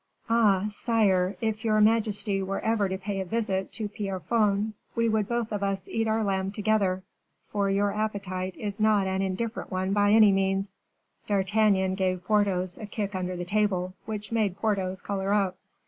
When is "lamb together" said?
6.23-7.03